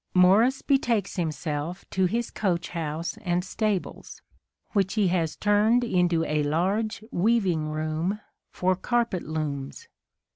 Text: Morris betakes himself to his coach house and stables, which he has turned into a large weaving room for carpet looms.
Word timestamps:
Morris 0.15 0.63
betakes 0.63 1.15
himself 1.17 1.87
to 1.91 2.07
his 2.07 2.31
coach 2.31 2.69
house 2.69 3.19
and 3.21 3.45
stables, 3.45 4.19
which 4.71 4.95
he 4.95 5.09
has 5.09 5.35
turned 5.35 5.83
into 5.83 6.25
a 6.25 6.41
large 6.41 7.03
weaving 7.11 7.67
room 7.69 8.19
for 8.51 8.75
carpet 8.75 9.21
looms. 9.21 9.87